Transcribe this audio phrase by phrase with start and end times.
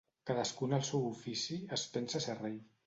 [0.29, 2.63] Cadascú en el seu ofici es pensa ser rei.